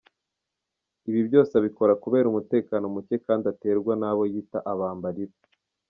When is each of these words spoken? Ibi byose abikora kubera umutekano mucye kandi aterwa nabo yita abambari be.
Ibi 1.09 1.21
byose 1.27 1.51
abikora 1.59 1.93
kubera 2.03 2.25
umutekano 2.31 2.85
mucye 2.93 3.15
kandi 3.25 3.45
aterwa 3.53 3.93
nabo 4.01 4.23
yita 4.31 4.59
abambari 4.71 5.23
be. 5.29 5.37